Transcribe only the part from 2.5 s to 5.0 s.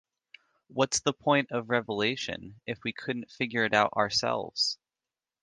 if we could figure it out ourselves?